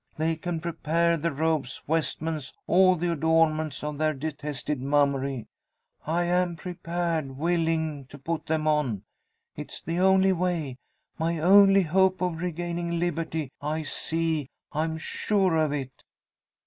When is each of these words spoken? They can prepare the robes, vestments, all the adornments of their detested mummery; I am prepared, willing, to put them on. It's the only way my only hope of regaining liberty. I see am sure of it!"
They 0.17 0.35
can 0.35 0.59
prepare 0.61 1.15
the 1.15 1.31
robes, 1.31 1.83
vestments, 1.87 2.51
all 2.65 2.95
the 2.95 3.11
adornments 3.11 3.83
of 3.83 3.99
their 3.99 4.15
detested 4.15 4.81
mummery; 4.81 5.45
I 6.07 6.23
am 6.23 6.55
prepared, 6.55 7.37
willing, 7.37 8.05
to 8.07 8.17
put 8.17 8.47
them 8.47 8.67
on. 8.67 9.03
It's 9.55 9.79
the 9.79 9.99
only 9.99 10.31
way 10.33 10.77
my 11.19 11.37
only 11.37 11.83
hope 11.83 12.19
of 12.19 12.41
regaining 12.41 12.97
liberty. 12.97 13.51
I 13.61 13.83
see 13.83 14.49
am 14.73 14.97
sure 14.97 15.55
of 15.55 15.71
it!" 15.71 16.03